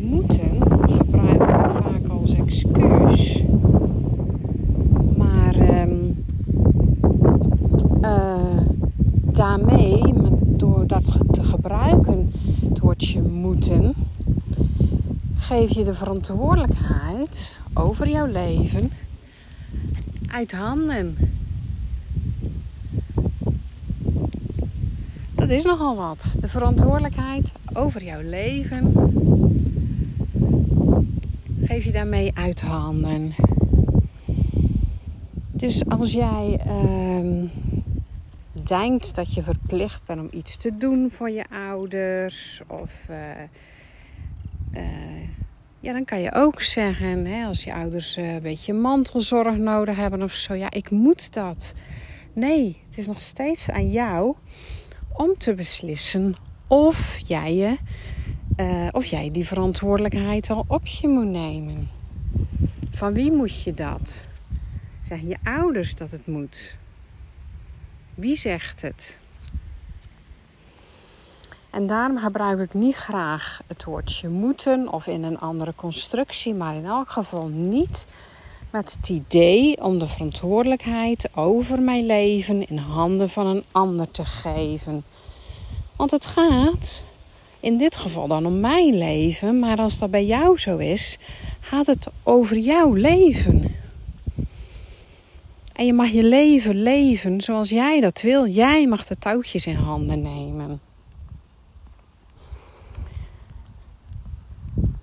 Moeten 0.00 0.62
gebruiken 0.88 1.62
we 1.62 1.68
vaak 1.68 2.08
als 2.08 2.34
excuus. 2.34 3.44
Maar 5.16 5.84
um, 5.88 6.24
uh, 8.02 8.58
daarmee, 9.38 10.02
door 10.40 10.86
dat 10.86 11.18
te 11.32 11.44
gebruiken, 11.44 12.32
het 12.68 12.78
woordje 12.78 13.22
moeten, 13.22 13.94
geef 15.48 15.74
je 15.74 15.84
de 15.84 15.94
verantwoordelijkheid 15.94 17.54
over 17.74 18.08
jouw 18.08 18.26
leven 18.26 18.92
uit 20.26 20.52
handen. 20.52 21.16
Dat 25.34 25.50
is 25.50 25.64
nogal 25.64 25.96
wat. 25.96 26.34
De 26.40 26.48
verantwoordelijkheid 26.48 27.52
over 27.72 28.04
jouw 28.04 28.20
leven 28.20 28.92
geef 31.62 31.84
je 31.84 31.92
daarmee 31.92 32.30
uit 32.34 32.60
handen. 32.60 33.34
Dus 35.50 35.84
als 35.88 36.12
jij 36.12 36.60
uh, 36.66 37.42
denkt 38.64 39.14
dat 39.14 39.34
je 39.34 39.42
verplicht 39.42 40.04
bent 40.04 40.20
om 40.20 40.28
iets 40.30 40.56
te 40.56 40.76
doen 40.76 41.10
voor 41.10 41.30
je 41.30 41.44
ouders 41.50 42.62
of 42.66 43.06
uh, 43.10 43.16
uh, 44.74 44.82
ja, 45.80 45.92
dan 45.92 46.04
kan 46.04 46.20
je 46.20 46.34
ook 46.34 46.62
zeggen, 46.62 47.26
hè, 47.26 47.46
als 47.46 47.64
je 47.64 47.74
ouders 47.74 48.18
uh, 48.18 48.34
een 48.34 48.42
beetje 48.42 48.72
mantelzorg 48.72 49.56
nodig 49.56 49.96
hebben 49.96 50.22
of 50.22 50.32
zo, 50.32 50.54
ja, 50.54 50.70
ik 50.70 50.90
moet 50.90 51.32
dat. 51.32 51.74
Nee, 52.32 52.82
het 52.88 52.98
is 52.98 53.06
nog 53.06 53.20
steeds 53.20 53.70
aan 53.70 53.90
jou 53.90 54.34
om 55.12 55.38
te 55.38 55.54
beslissen 55.54 56.34
of 56.66 57.20
jij, 57.26 57.54
je, 57.54 57.76
uh, 58.56 58.88
of 58.90 59.04
jij 59.04 59.30
die 59.30 59.46
verantwoordelijkheid 59.46 60.50
al 60.50 60.64
op 60.68 60.86
je 60.86 61.08
moet 61.08 61.30
nemen. 61.30 61.88
Van 62.90 63.12
wie 63.12 63.32
moet 63.32 63.62
je 63.62 63.74
dat? 63.74 64.26
Zeggen 64.98 65.28
je 65.28 65.36
ouders 65.44 65.94
dat 65.94 66.10
het 66.10 66.26
moet? 66.26 66.76
Wie 68.14 68.36
zegt 68.36 68.82
het? 68.82 69.18
En 71.78 71.86
daarom 71.86 72.18
gebruik 72.18 72.60
ik 72.60 72.74
niet 72.74 72.94
graag 72.94 73.60
het 73.66 73.84
woordje 73.84 74.28
moeten 74.28 74.92
of 74.92 75.06
in 75.06 75.22
een 75.22 75.38
andere 75.38 75.74
constructie, 75.74 76.54
maar 76.54 76.74
in 76.74 76.84
elk 76.84 77.10
geval 77.10 77.48
niet 77.48 78.06
met 78.70 78.96
het 78.96 79.08
idee 79.08 79.82
om 79.82 79.98
de 79.98 80.06
verantwoordelijkheid 80.06 81.28
over 81.34 81.80
mijn 81.80 82.06
leven 82.06 82.68
in 82.68 82.76
handen 82.76 83.30
van 83.30 83.46
een 83.46 83.64
ander 83.72 84.10
te 84.10 84.24
geven. 84.24 85.04
Want 85.96 86.10
het 86.10 86.26
gaat 86.26 87.04
in 87.60 87.78
dit 87.78 87.96
geval 87.96 88.26
dan 88.26 88.46
om 88.46 88.60
mijn 88.60 88.98
leven, 88.98 89.58
maar 89.58 89.78
als 89.78 89.98
dat 89.98 90.10
bij 90.10 90.26
jou 90.26 90.58
zo 90.58 90.76
is, 90.76 91.18
gaat 91.60 91.86
het 91.86 92.06
over 92.22 92.56
jouw 92.56 92.92
leven. 92.92 93.74
En 95.72 95.86
je 95.86 95.92
mag 95.92 96.08
je 96.08 96.22
leven 96.22 96.82
leven 96.82 97.40
zoals 97.40 97.68
jij 97.68 98.00
dat 98.00 98.20
wil. 98.20 98.46
Jij 98.46 98.86
mag 98.86 99.06
de 99.06 99.18
touwtjes 99.18 99.66
in 99.66 99.76
handen 99.76 100.22
nemen. 100.22 100.57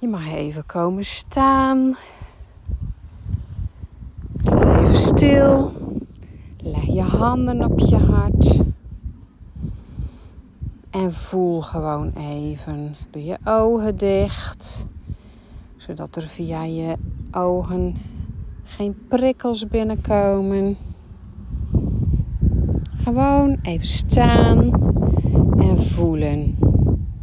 Je 0.06 0.12
mag 0.12 0.34
even 0.34 0.66
komen 0.66 1.04
staan. 1.04 1.96
Sta 4.36 4.80
even 4.80 4.96
stil. 4.96 5.72
Leg 6.58 6.86
je 6.86 7.02
handen 7.02 7.64
op 7.64 7.80
je 7.80 7.98
hart. 7.98 8.64
En 10.90 11.14
voel 11.14 11.62
gewoon 11.62 12.12
even. 12.18 12.96
Doe 13.12 13.24
je 13.24 13.38
ogen 13.44 13.98
dicht. 13.98 14.88
Zodat 15.78 16.16
er 16.16 16.24
via 16.24 16.64
je 16.64 16.96
ogen 17.32 17.96
geen 18.64 19.06
prikkels 19.08 19.68
binnenkomen. 19.68 20.78
Gewoon 23.04 23.58
even 23.62 23.88
staan 23.88 24.72
en 25.58 25.78
voelen. 25.78 26.58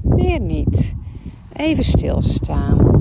Meer 0.01 0.41
niet. 0.41 1.01
Even 1.57 1.85
stilstaan. 1.85 3.01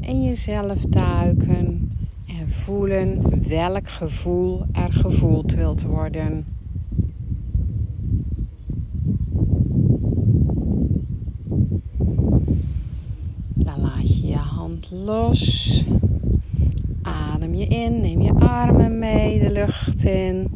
In 0.00 0.22
jezelf 0.22 0.78
duiken 0.78 1.92
en 2.26 2.50
voelen 2.50 3.42
welk 3.48 3.88
gevoel 3.88 4.66
er 4.72 4.92
gevoeld 4.92 5.54
wilt 5.54 5.82
worden. 5.82 6.46
Dan 13.54 13.80
laat 13.80 14.18
je 14.20 14.26
je 14.26 14.36
hand 14.36 14.90
los. 14.90 15.84
Adem 17.02 17.54
je 17.54 17.66
in, 17.66 18.00
neem 18.00 18.20
je 18.20 18.32
armen 18.32 18.98
mee 18.98 19.40
de 19.40 19.50
lucht 19.52 20.04
in. 20.04 20.50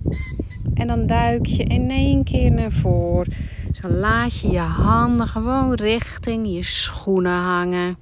En 0.74 0.86
dan 0.86 1.06
duik 1.06 1.46
je 1.46 1.62
in 1.62 1.90
één 1.90 2.24
keer 2.24 2.50
naar 2.50 2.72
voren. 2.72 3.32
Zo 3.72 3.88
laat 3.88 4.38
je 4.38 4.50
je 4.50 4.58
handen 4.58 5.26
gewoon 5.26 5.74
richting 5.74 6.54
je 6.54 6.62
schoenen 6.62 7.40
hangen. 7.40 7.96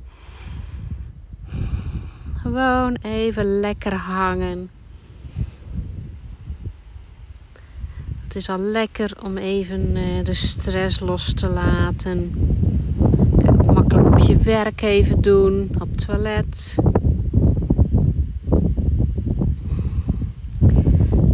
Gewoon 2.35 2.97
even 3.03 3.61
lekker 3.61 3.95
hangen. 3.95 4.71
Het 8.33 8.37
is 8.37 8.49
al 8.49 8.59
lekker 8.59 9.13
om 9.23 9.37
even 9.37 9.97
eh, 9.97 10.25
de 10.25 10.35
stress 10.35 11.01
los 11.01 11.33
te 11.33 11.49
laten. 11.49 12.33
makkelijk 13.67 14.07
op 14.07 14.19
je 14.19 14.37
werk 14.37 14.83
even 14.83 15.21
doen, 15.21 15.71
op 15.79 15.91
het 15.91 16.07
toilet. 16.07 16.77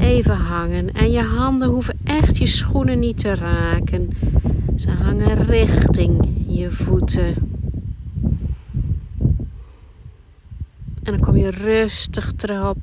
Even 0.08 0.36
hangen. 0.36 0.92
En 0.92 1.10
je 1.10 1.22
handen 1.22 1.68
hoeven 1.68 1.98
echt 2.04 2.38
je 2.38 2.46
schoenen 2.46 2.98
niet 2.98 3.18
te 3.18 3.34
raken. 3.34 4.10
Ze 4.76 4.90
hangen 4.90 5.44
richting 5.44 6.44
je 6.46 6.70
voeten. 6.70 7.34
En 11.02 11.14
dan 11.16 11.20
kom 11.20 11.36
je 11.36 11.50
rustig 11.50 12.32
terug. 12.32 12.74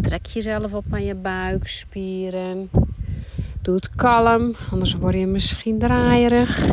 Trek 0.00 0.26
jezelf 0.26 0.74
op 0.74 0.84
aan 0.90 1.04
je 1.04 1.14
buikspieren. 1.14 2.70
Doe 3.62 3.74
het 3.74 3.90
kalm, 3.90 4.54
anders 4.70 4.94
word 4.94 5.14
je 5.14 5.26
misschien 5.26 5.78
draaierig. 5.78 6.68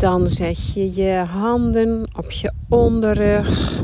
Dan 0.00 0.28
zet 0.28 0.72
je 0.72 0.94
je 0.94 1.24
handen 1.28 2.10
op 2.16 2.30
je 2.30 2.52
onderrug. 2.68 3.82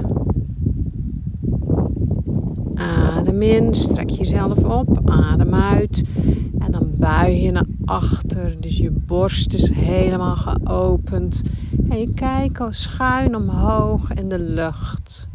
Adem 2.74 3.42
in, 3.42 3.74
strek 3.74 4.10
jezelf 4.10 4.64
op, 4.64 5.10
adem 5.10 5.54
uit. 5.54 6.04
En 6.58 6.72
dan 6.72 6.90
buig 6.98 7.42
je 7.42 7.50
naar 7.50 7.66
achter. 7.84 8.56
Dus 8.60 8.78
je 8.78 8.90
borst 8.90 9.54
is 9.54 9.70
helemaal 9.70 10.36
geopend. 10.36 11.42
En 11.88 11.98
je 11.98 12.14
kijkt 12.14 12.60
al 12.60 12.72
schuin 12.72 13.36
omhoog 13.36 14.12
in 14.12 14.28
de 14.28 14.38
lucht. 14.38 15.28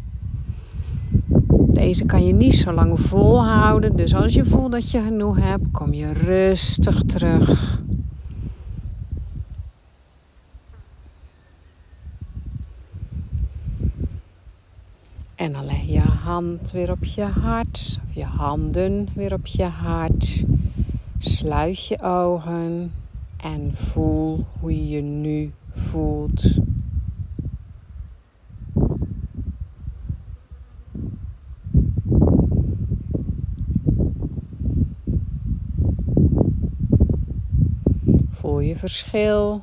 Deze 1.50 2.04
kan 2.04 2.26
je 2.26 2.32
niet 2.32 2.54
zo 2.54 2.72
lang 2.72 3.00
volhouden. 3.00 3.96
Dus 3.96 4.14
als 4.14 4.34
je 4.34 4.44
voelt 4.44 4.72
dat 4.72 4.90
je 4.90 5.00
genoeg 5.00 5.36
hebt, 5.40 5.64
kom 5.72 5.94
je 5.94 6.12
rustig 6.12 7.02
terug. 7.02 7.80
En 15.42 15.52
dan 15.52 15.64
leg 15.64 15.82
je 15.82 16.00
hand 16.00 16.70
weer 16.70 16.90
op 16.90 17.04
je 17.04 17.22
hart, 17.22 17.98
of 18.08 18.14
je 18.14 18.24
handen 18.24 19.08
weer 19.14 19.32
op 19.32 19.46
je 19.46 19.64
hart. 19.64 20.44
Sluit 21.18 21.86
je 21.86 22.02
ogen 22.02 22.92
en 23.36 23.74
voel 23.74 24.44
hoe 24.60 24.76
je 24.76 24.88
je 24.88 25.00
nu 25.00 25.52
voelt. 25.70 26.44
Voel 38.28 38.60
je 38.60 38.76
verschil 38.76 39.62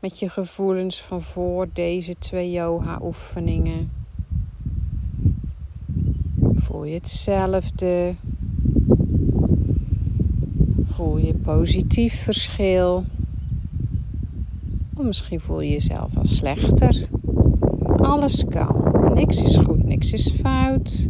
met 0.00 0.18
je 0.18 0.28
gevoelens 0.28 1.02
van 1.02 1.22
voor 1.22 1.68
deze 1.72 2.18
twee 2.18 2.50
yoga-oefeningen? 2.50 3.99
Voel 6.70 6.84
je 6.84 6.94
hetzelfde? 6.94 8.14
Voel 10.84 11.16
je 11.16 11.34
positief 11.34 12.22
verschil? 12.22 13.04
Of 14.94 15.04
misschien 15.04 15.40
voel 15.40 15.60
je 15.60 15.70
jezelf 15.70 16.16
al 16.16 16.26
slechter. 16.26 17.08
Alles 17.96 18.44
kan. 18.48 19.12
Niks 19.14 19.42
is 19.42 19.56
goed, 19.56 19.84
niks 19.84 20.12
is 20.12 20.30
fout. 20.30 21.08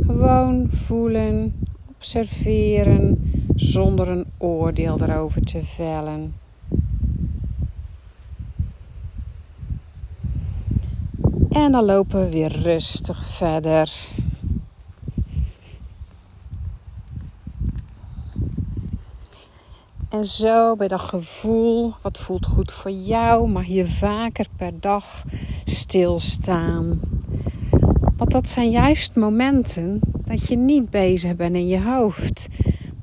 Gewoon 0.00 0.68
voelen, 0.70 1.54
observeren 1.94 3.32
zonder 3.54 4.08
een 4.08 4.26
oordeel 4.38 5.00
erover 5.00 5.42
te 5.42 5.62
vellen. 5.62 6.34
En 11.50 11.72
dan 11.72 11.84
lopen 11.84 12.24
we 12.24 12.30
weer 12.30 12.60
rustig 12.62 13.24
verder. 13.24 14.18
En 20.10 20.24
zo 20.24 20.76
bij 20.76 20.88
dat 20.88 21.00
gevoel, 21.00 21.94
wat 22.02 22.18
voelt 22.18 22.46
goed 22.46 22.72
voor 22.72 22.90
jou, 22.90 23.48
mag 23.48 23.66
je 23.66 23.86
vaker 23.86 24.46
per 24.56 24.72
dag 24.80 25.24
stilstaan. 25.64 27.00
Want 28.16 28.30
dat 28.30 28.48
zijn 28.48 28.70
juist 28.70 29.16
momenten 29.16 30.00
dat 30.24 30.48
je 30.48 30.56
niet 30.56 30.90
bezig 30.90 31.36
bent 31.36 31.54
in 31.54 31.68
je 31.68 31.82
hoofd. 31.82 32.48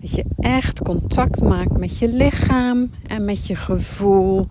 Dat 0.01 0.11
je 0.11 0.25
echt 0.39 0.81
contact 0.81 1.41
maakt 1.41 1.77
met 1.77 1.97
je 1.97 2.07
lichaam 2.07 2.91
en 3.07 3.25
met 3.25 3.47
je 3.47 3.55
gevoel. 3.55 4.45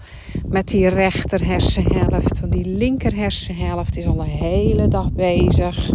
Met 0.49 0.69
die 0.69 0.89
rechter 0.89 1.47
hersenhelft. 1.47 2.41
Want 2.41 2.53
die 2.53 2.67
linker 2.67 3.15
hersenhelft 3.15 3.97
is 3.97 4.07
al 4.07 4.21
een 4.21 4.27
hele 4.27 4.89
dag 4.89 5.13
bezig. 5.13 5.91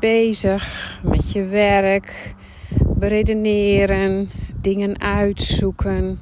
Bezig 0.00 1.00
met 1.02 1.32
je 1.32 1.44
werk, 1.44 2.34
beredeneren, 2.96 4.30
dingen 4.64 5.00
uitzoeken. 5.00 6.18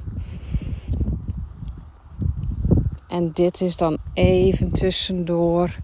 En 3.07 3.31
dit 3.33 3.61
is 3.61 3.75
dan 3.75 3.97
even 4.13 4.71
tussendoor 4.71 5.79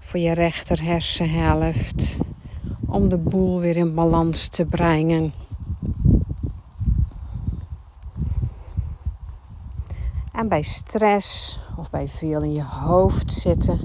voor 0.00 0.20
je 0.20 0.32
rechter 0.32 0.82
hersenhelft. 0.84 2.16
Om 2.86 3.08
de 3.08 3.18
boel 3.18 3.60
weer 3.60 3.76
in 3.76 3.94
balans 3.94 4.48
te 4.48 4.64
brengen. 4.64 5.32
En 10.32 10.48
bij 10.48 10.62
stress 10.62 11.58
of 11.76 11.90
bij 11.90 12.08
veel 12.08 12.42
in 12.42 12.52
je 12.52 12.64
hoofd 12.64 13.32
zitten, 13.32 13.80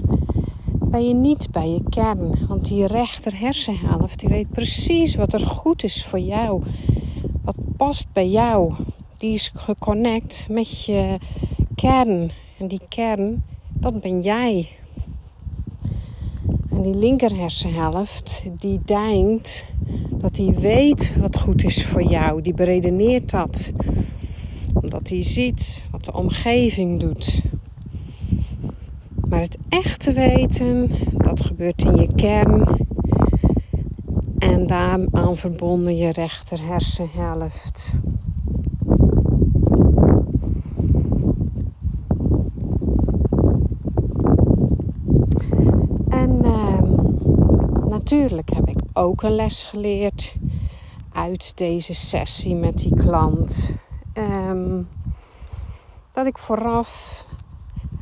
ben 0.72 1.08
je 1.08 1.14
niet 1.14 1.50
bij 1.50 1.70
je 1.70 1.82
kern. 1.88 2.46
Want 2.48 2.66
die 2.66 2.86
rechter 2.86 3.38
hersenhelft, 3.38 4.18
die 4.18 4.28
weet 4.28 4.50
precies 4.50 5.14
wat 5.14 5.32
er 5.32 5.46
goed 5.46 5.84
is 5.84 6.04
voor 6.04 6.20
jou 6.20 6.62
past 7.76 8.06
bij 8.12 8.28
jou. 8.28 8.72
Die 9.16 9.32
is 9.32 9.50
geconnect 9.54 10.46
met 10.50 10.84
je 10.84 11.18
kern. 11.74 12.30
En 12.58 12.68
die 12.68 12.80
kern, 12.88 13.44
dat 13.72 14.00
ben 14.00 14.22
jij. 14.22 14.68
En 16.70 16.82
die 16.82 16.94
linker 16.94 17.36
hersenhelft, 17.36 18.42
die 18.58 18.80
denkt 18.84 19.66
dat 20.10 20.34
die 20.34 20.52
weet 20.52 21.16
wat 21.20 21.38
goed 21.38 21.64
is 21.64 21.84
voor 21.84 22.02
jou. 22.02 22.42
Die 22.42 22.54
beredeneert 22.54 23.30
dat. 23.30 23.72
Omdat 24.74 25.08
hij 25.08 25.22
ziet 25.22 25.84
wat 25.90 26.04
de 26.04 26.12
omgeving 26.12 27.00
doet. 27.00 27.42
Maar 29.28 29.40
het 29.40 29.58
echte 29.68 30.12
weten, 30.12 30.90
dat 31.12 31.40
gebeurt 31.40 31.84
in 31.84 31.96
je 31.96 32.14
kern 32.14 32.85
en 34.56 34.66
daaraan 34.66 35.36
verbonden 35.36 35.96
je 35.96 36.12
rechter 36.12 36.66
hersenhelft. 36.66 37.92
En 46.08 46.44
ehm, 46.44 47.88
natuurlijk 47.88 48.50
heb 48.54 48.68
ik 48.68 48.78
ook 48.92 49.22
een 49.22 49.34
les 49.34 49.64
geleerd 49.64 50.36
uit 51.12 51.56
deze 51.56 51.94
sessie 51.94 52.54
met 52.54 52.78
die 52.78 52.94
klant. 52.94 53.76
Ehm, 54.12 54.82
dat 56.12 56.26
ik 56.26 56.38
vooraf 56.38 57.24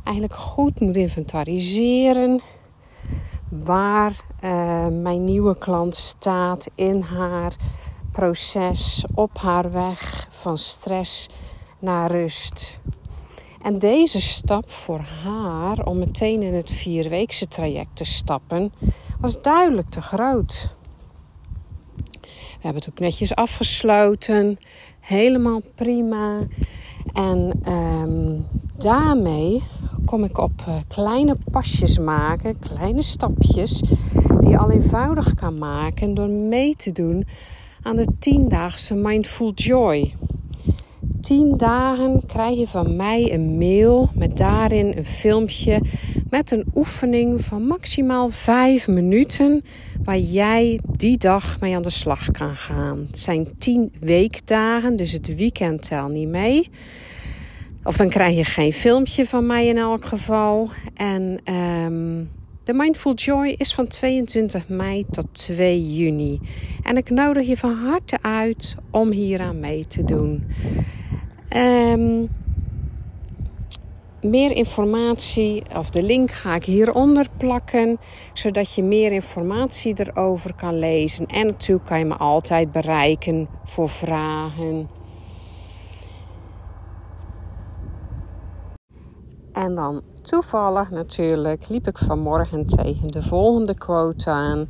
eigenlijk 0.03 0.35
goed 0.35 0.79
moet 0.79 0.95
inventariseren 0.95 2.41
waar 3.49 4.11
uh, 4.43 4.87
mijn 4.87 5.23
nieuwe 5.23 5.57
klant 5.57 5.95
staat 5.95 6.69
in 6.75 7.01
haar 7.01 7.55
proces 8.11 9.05
op 9.13 9.37
haar 9.37 9.71
weg 9.71 10.27
van 10.29 10.57
stress 10.57 11.29
naar 11.79 12.11
rust. 12.11 12.79
En 13.61 13.79
deze 13.79 14.21
stap 14.21 14.71
voor 14.71 14.99
haar 14.99 15.85
om 15.85 15.97
meteen 15.97 16.41
in 16.41 16.53
het 16.53 16.71
vierweekse 16.71 17.47
traject 17.47 17.95
te 17.95 18.03
stappen 18.03 18.73
was 19.19 19.41
duidelijk 19.41 19.89
te 19.89 20.01
groot. 20.01 20.75
We 22.31 22.71
hebben 22.71 22.81
het 22.81 22.89
ook 22.89 22.99
netjes 22.99 23.35
afgesloten, 23.35 24.57
helemaal 24.99 25.61
prima. 25.75 26.39
En 27.13 27.59
ehm, 27.63 28.41
daarmee 28.77 29.63
kom 30.05 30.23
ik 30.23 30.37
op 30.37 30.63
uh, 30.67 30.75
kleine 30.87 31.35
pasjes 31.51 31.99
maken, 31.99 32.59
kleine 32.59 33.01
stapjes, 33.01 33.81
die 34.39 34.49
je 34.49 34.57
al 34.57 34.71
eenvoudig 34.71 35.33
kan 35.33 35.57
maken 35.57 36.13
door 36.13 36.29
mee 36.29 36.75
te 36.75 36.91
doen 36.91 37.25
aan 37.81 37.95
de 37.95 38.07
tiendaagse 38.19 38.95
Mindful 38.95 39.51
Joy. 39.53 40.13
10 41.21 41.57
dagen 41.57 42.25
krijg 42.25 42.59
je 42.59 42.67
van 42.67 42.95
mij 42.95 43.33
een 43.33 43.57
mail 43.57 44.09
met 44.15 44.37
daarin 44.37 44.93
een 44.97 45.05
filmpje 45.05 45.81
met 46.29 46.51
een 46.51 46.65
oefening 46.75 47.41
van 47.41 47.67
maximaal 47.67 48.29
5 48.29 48.87
minuten 48.87 49.63
waar 50.03 50.17
jij 50.17 50.79
die 50.97 51.17
dag 51.17 51.59
mee 51.59 51.75
aan 51.75 51.81
de 51.81 51.89
slag 51.89 52.31
kan 52.31 52.55
gaan. 52.55 53.05
Het 53.07 53.19
zijn 53.19 53.57
10 53.57 53.93
weekdagen, 53.99 54.95
dus 54.95 55.11
het 55.11 55.35
weekend 55.35 55.87
tel 55.87 56.07
niet 56.07 56.29
mee. 56.29 56.69
Of 57.85 57.97
dan 57.97 58.09
krijg 58.09 58.35
je 58.35 58.43
geen 58.43 58.73
filmpje 58.73 59.25
van 59.25 59.45
mij 59.45 59.67
in 59.67 59.77
elk 59.77 60.05
geval. 60.05 60.69
En 60.93 61.39
um, 61.53 62.31
de 62.63 62.73
Mindful 62.73 63.13
Joy 63.13 63.55
is 63.57 63.73
van 63.73 63.87
22 63.87 64.67
mei 64.67 65.05
tot 65.11 65.25
2 65.31 65.93
juni. 65.93 66.39
En 66.83 66.97
ik 66.97 67.09
nodig 67.09 67.47
je 67.47 67.57
van 67.57 67.73
harte 67.73 68.17
uit 68.21 68.75
om 68.91 69.11
hieraan 69.11 69.59
mee 69.59 69.85
te 69.87 70.03
doen. 70.03 70.43
Um, 71.55 72.29
meer 74.21 74.51
informatie, 74.51 75.63
of 75.77 75.89
de 75.89 76.03
link 76.03 76.31
ga 76.31 76.55
ik 76.55 76.63
hieronder 76.63 77.27
plakken, 77.37 77.97
zodat 78.33 78.73
je 78.73 78.83
meer 78.83 79.11
informatie 79.11 79.95
erover 79.97 80.55
kan 80.55 80.79
lezen. 80.79 81.25
En 81.25 81.45
natuurlijk 81.45 81.87
kan 81.87 81.99
je 81.99 82.05
me 82.05 82.15
altijd 82.15 82.71
bereiken 82.71 83.47
voor 83.63 83.89
vragen. 83.89 85.03
En 89.55 89.75
dan 89.75 90.01
toevallig 90.21 90.89
natuurlijk 90.89 91.69
liep 91.69 91.87
ik 91.87 91.97
vanmorgen 91.97 92.65
tegen 92.65 93.07
de 93.07 93.23
volgende 93.23 93.77
quote 93.77 94.29
aan: 94.29 94.67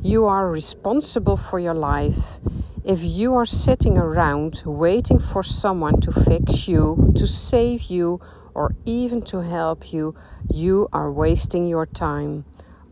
You 0.00 0.28
are 0.28 0.50
responsible 0.50 1.36
for 1.36 1.60
your 1.60 1.86
life. 1.86 2.40
If 2.82 3.02
you 3.02 3.34
are 3.34 3.46
sitting 3.46 3.98
around 3.98 4.62
waiting 4.64 5.22
for 5.22 5.44
someone 5.44 5.98
to 5.98 6.12
fix 6.12 6.64
you, 6.66 7.12
to 7.12 7.26
save 7.26 7.78
you, 7.88 8.18
or 8.52 8.74
even 8.84 9.22
to 9.22 9.40
help 9.40 9.82
you, 9.82 10.14
you 10.46 10.86
are 10.90 11.12
wasting 11.12 11.68
your 11.68 11.88
time. 11.90 12.44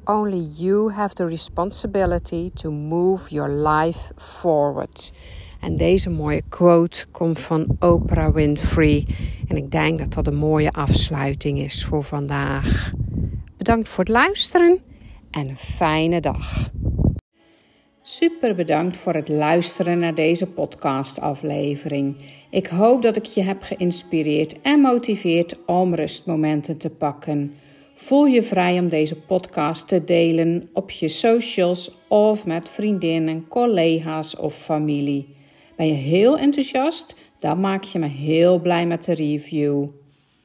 Only 0.05 0.51
you 0.55 0.89
have 0.89 1.15
the 1.15 1.27
responsibility 1.27 2.51
to 2.55 2.71
move 2.71 3.31
your 3.31 3.49
life 3.49 4.13
forward. 4.17 5.13
En 5.61 5.77
deze 5.77 6.11
mooie 6.11 6.43
quote 6.49 7.07
komt 7.11 7.39
van 7.39 7.77
Oprah 7.79 8.35
Winfrey. 8.35 9.07
En 9.49 9.57
ik 9.57 9.71
denk 9.71 9.99
dat 9.99 10.13
dat 10.13 10.27
een 10.27 10.37
mooie 10.37 10.71
afsluiting 10.71 11.59
is 11.59 11.85
voor 11.85 12.03
vandaag. 12.05 12.93
Bedankt 13.57 13.89
voor 13.89 14.05
het 14.05 14.13
luisteren 14.13 14.79
en 15.31 15.49
een 15.49 15.57
fijne 15.57 16.21
dag. 16.21 16.71
Super 18.03 18.55
bedankt 18.55 18.97
voor 18.97 19.15
het 19.15 19.29
luisteren 19.29 19.99
naar 19.99 20.15
deze 20.15 20.47
podcastaflevering. 20.47 22.17
Ik 22.51 22.67
hoop 22.67 23.03
dat 23.03 23.17
ik 23.17 23.25
je 23.25 23.43
heb 23.43 23.63
geïnspireerd 23.63 24.61
en 24.61 24.81
motiveerd 24.81 25.57
om 25.65 25.95
rustmomenten 25.95 26.77
te 26.77 26.91
pakken. 26.91 27.55
Voel 27.95 28.27
je 28.27 28.43
vrij 28.43 28.79
om 28.79 28.89
deze 28.89 29.17
podcast 29.17 29.89
te 29.89 30.05
delen 30.05 30.69
op 30.73 30.91
je 30.91 31.09
socials 31.09 31.91
of 32.09 32.47
met 32.47 32.71
vriendinnen, 32.71 33.49
collega's 33.49 34.37
of 34.37 34.55
familie. 34.55 35.36
Ben 35.77 35.87
je 35.87 35.93
heel 35.93 36.39
enthousiast? 36.39 37.17
Dan 37.39 37.61
maak 37.61 37.85
je 37.85 37.99
me 37.99 38.07
heel 38.07 38.61
blij 38.61 38.87
met 38.87 39.05
de 39.05 39.15
review. 39.15 39.87